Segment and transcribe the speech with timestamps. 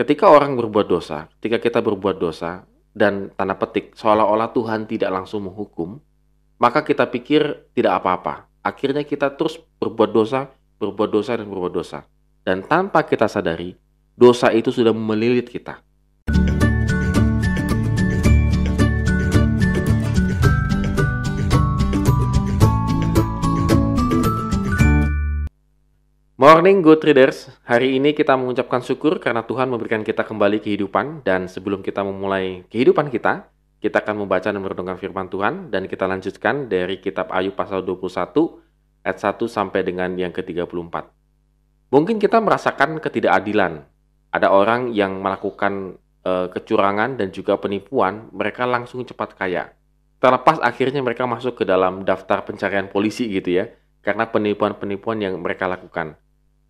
[0.00, 2.64] Ketika orang berbuat dosa, ketika kita berbuat dosa,
[2.96, 6.00] dan tanda petik seolah-olah Tuhan tidak langsung menghukum,
[6.56, 8.48] maka kita pikir tidak apa-apa.
[8.64, 10.48] Akhirnya kita terus berbuat dosa,
[10.80, 12.08] berbuat dosa, dan berbuat dosa.
[12.40, 13.76] Dan tanpa kita sadari,
[14.16, 15.84] dosa itu sudah melilit kita.
[26.40, 31.44] Morning Good Readers, hari ini kita mengucapkan syukur karena Tuhan memberikan kita kembali kehidupan dan
[31.52, 33.44] sebelum kita memulai kehidupan kita,
[33.76, 38.56] kita akan membaca dan merenungkan firman Tuhan dan kita lanjutkan dari kitab Ayub pasal 21
[39.04, 41.12] ayat 1 sampai dengan yang ke-34.
[41.92, 43.84] Mungkin kita merasakan ketidakadilan.
[44.32, 49.76] Ada orang yang melakukan uh, kecurangan dan juga penipuan, mereka langsung cepat kaya.
[50.16, 53.68] Terlepas akhirnya mereka masuk ke dalam daftar pencarian polisi gitu ya,
[54.00, 56.16] karena penipuan-penipuan yang mereka lakukan.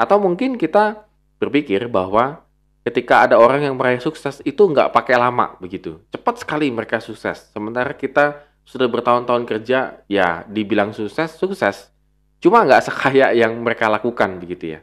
[0.01, 1.05] Atau mungkin kita
[1.37, 2.41] berpikir bahwa
[2.89, 6.01] ketika ada orang yang meraih sukses itu nggak pakai lama begitu.
[6.09, 7.53] Cepat sekali mereka sukses.
[7.53, 11.93] Sementara kita sudah bertahun-tahun kerja, ya dibilang sukses, sukses.
[12.41, 14.81] Cuma nggak sekaya yang mereka lakukan begitu ya.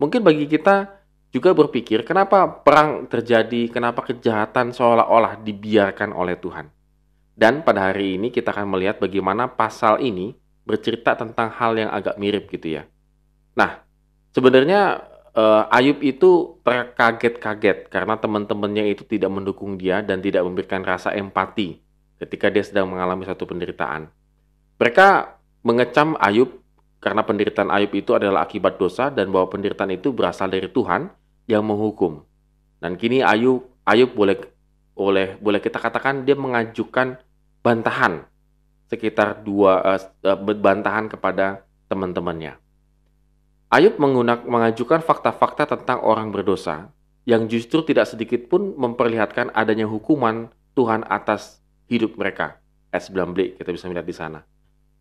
[0.00, 0.96] Mungkin bagi kita
[1.28, 6.72] juga berpikir kenapa perang terjadi, kenapa kejahatan seolah-olah dibiarkan oleh Tuhan.
[7.36, 10.32] Dan pada hari ini kita akan melihat bagaimana pasal ini
[10.64, 12.88] bercerita tentang hal yang agak mirip gitu ya.
[13.52, 13.85] Nah,
[14.36, 15.00] Sebenarnya
[15.32, 21.80] uh, Ayub itu terkaget-kaget karena teman-temannya itu tidak mendukung dia dan tidak memberikan rasa empati
[22.20, 24.12] ketika dia sedang mengalami satu penderitaan.
[24.76, 26.52] Mereka mengecam Ayub
[27.00, 31.08] karena penderitaan Ayub itu adalah akibat dosa dan bahwa penderitaan itu berasal dari Tuhan
[31.48, 32.20] yang menghukum.
[32.76, 34.36] Dan kini Ayub Ayub boleh
[35.00, 37.16] oleh boleh kita katakan dia mengajukan
[37.64, 38.28] bantahan
[38.92, 42.65] sekitar dua uh, bantahan kepada teman-temannya.
[43.76, 46.88] Ayub mengajukan fakta-fakta tentang orang berdosa
[47.28, 52.56] yang justru tidak sedikit pun memperlihatkan adanya hukuman Tuhan atas hidup mereka.
[52.88, 54.40] Ayat 19 kita bisa melihat di sana.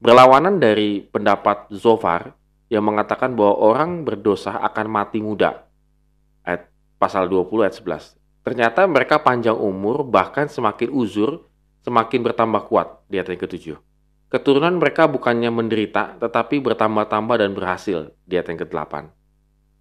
[0.03, 2.35] Berlawanan dari pendapat Zofar
[2.67, 5.63] yang mengatakan bahwa orang berdosa akan mati muda.
[6.43, 6.67] Ayat
[6.99, 8.19] pasal 20 ayat 11.
[8.43, 11.47] Ternyata mereka panjang umur bahkan semakin uzur,
[11.87, 13.77] semakin bertambah kuat di ayat yang ketujuh.
[14.35, 18.93] Keturunan mereka bukannya menderita, tetapi bertambah-tambah dan berhasil di ayat yang ke-8.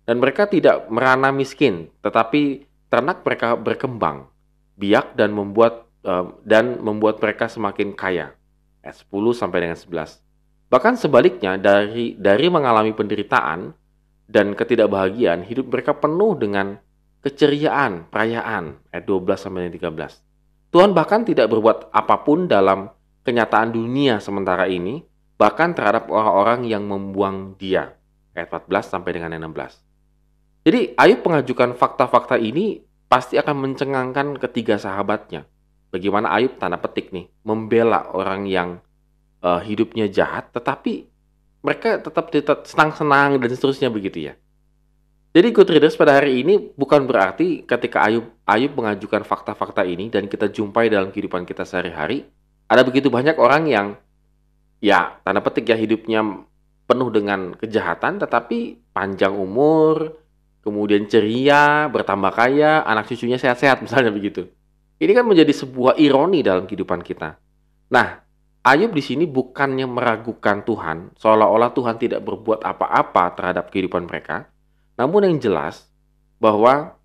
[0.06, 4.31] Dan mereka tidak merana miskin, tetapi ternak mereka berkembang,
[4.78, 8.31] biak dan membuat uh, dan membuat mereka semakin kaya.
[8.78, 10.22] Ayat 10 sampai dengan 11.
[10.70, 13.75] Bahkan sebaliknya dari dari mengalami penderitaan
[14.31, 16.78] dan ketidakbahagiaan, hidup mereka penuh dengan
[17.26, 18.78] keceriaan, perayaan.
[18.94, 20.22] Ayat 12 sampai 13.
[20.70, 22.87] Tuhan bahkan tidak berbuat apa pun dalam
[23.25, 25.03] kenyataan dunia sementara ini,
[25.41, 27.97] bahkan terhadap orang-orang yang membuang dia.
[28.37, 29.81] Ayat 14 sampai dengan 16.
[30.65, 35.45] Jadi Ayub mengajukan fakta-fakta ini pasti akan mencengangkan ketiga sahabatnya.
[35.93, 38.83] Bagaimana Ayub tanda petik nih, membela orang yang
[39.45, 41.06] uh, hidupnya jahat, tetapi
[41.65, 42.33] mereka tetap
[42.67, 44.35] senang-senang dan seterusnya begitu ya.
[45.35, 50.31] Jadi good readers pada hari ini bukan berarti ketika Ayub Ayub mengajukan fakta-fakta ini dan
[50.31, 52.27] kita jumpai dalam kehidupan kita sehari-hari,
[52.75, 53.87] ada begitu banyak orang yang
[54.83, 56.45] ya tanda petik ya hidupnya
[56.85, 60.19] penuh dengan kejahatan tetapi panjang umur,
[60.61, 64.51] kemudian ceria, bertambah kaya, anak cucunya sehat-sehat misalnya begitu.
[64.99, 67.37] Ini kan menjadi sebuah ironi dalam kehidupan kita.
[67.93, 68.25] Nah,
[68.65, 74.49] Ayub di sini bukannya meragukan Tuhan, seolah-olah Tuhan tidak berbuat apa-apa terhadap kehidupan mereka.
[74.97, 75.85] Namun yang jelas
[76.41, 76.97] bahwa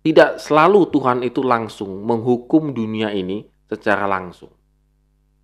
[0.00, 4.48] tidak selalu Tuhan itu langsung menghukum dunia ini secara langsung.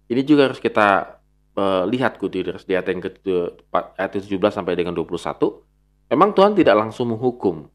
[0.08, 1.20] Ini juga harus kita
[1.52, 3.12] uh, lihat Gutiérrez di ayat yang ke
[3.72, 5.12] ayat 17 sampai dengan 21.
[6.08, 7.68] Memang Tuhan tidak langsung menghukum.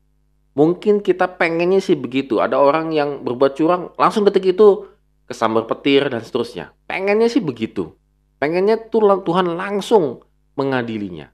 [0.54, 2.42] Mungkin kita pengennya sih begitu.
[2.42, 4.90] Ada orang yang berbuat curang langsung detik itu
[5.30, 6.74] kesambar petir dan seterusnya.
[6.90, 7.94] Pengennya sih begitu.
[8.42, 10.26] Pengennya Tuhan langsung
[10.58, 11.30] mengadilinya.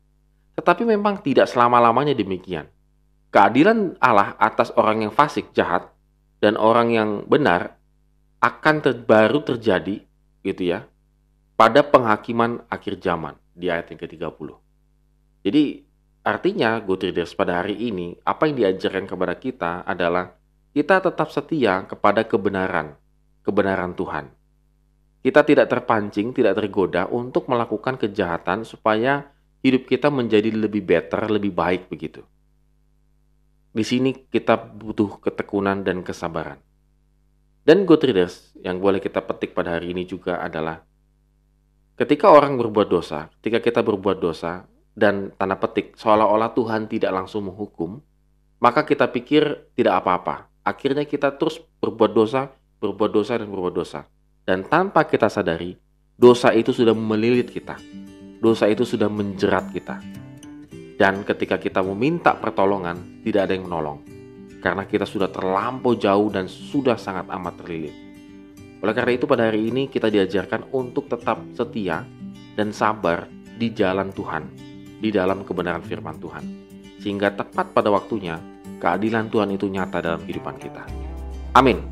[0.59, 2.67] Tetapi memang tidak selama-lamanya demikian.
[3.31, 5.87] Keadilan Allah atas orang yang fasik jahat
[6.43, 7.79] dan orang yang benar
[8.39, 10.08] akan ter baru terjadi
[10.43, 10.87] gitu ya
[11.59, 14.49] pada penghakiman akhir zaman di ayat yang ke-30.
[15.43, 15.63] Jadi
[16.23, 20.39] artinya good readers pada hari ini apa yang diajarkan kepada kita adalah
[20.71, 22.95] kita tetap setia kepada kebenaran,
[23.43, 24.31] kebenaran Tuhan.
[25.19, 31.51] Kita tidak terpancing, tidak tergoda untuk melakukan kejahatan supaya hidup kita menjadi lebih better, lebih
[31.51, 32.23] baik begitu.
[33.75, 36.68] Di sini kita butuh ketekunan dan kesabaran.
[37.63, 40.79] Dan good readers yang boleh kita petik pada hari ini juga adalah
[41.99, 44.63] ketika orang berbuat dosa, ketika kita berbuat dosa
[44.95, 47.99] dan tanda petik seolah-olah Tuhan tidak langsung menghukum,
[48.59, 50.51] maka kita pikir tidak apa-apa.
[50.63, 52.51] Akhirnya kita terus berbuat dosa,
[52.83, 54.03] berbuat dosa, dan berbuat dosa.
[54.43, 55.75] Dan tanpa kita sadari,
[56.19, 57.79] dosa itu sudah melilit kita.
[58.39, 59.99] Dosa itu sudah menjerat kita.
[60.99, 64.18] Dan ketika kita meminta pertolongan, tidak ada yang menolong.
[64.59, 67.95] Karena kita sudah terlampau jauh dan sudah sangat amat terlilit.
[68.79, 72.03] Oleh karena itu pada hari ini kita diajarkan untuk tetap setia
[72.55, 73.27] dan sabar
[73.59, 74.47] di jalan Tuhan,
[75.03, 76.43] di dalam kebenaran firman Tuhan.
[76.99, 78.39] Sehingga tepat pada waktunya,
[78.79, 80.83] keadilan Tuhan itu nyata dalam kehidupan kita.
[81.55, 81.83] Amin.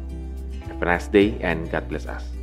[0.67, 2.36] Have a nice day and God bless us.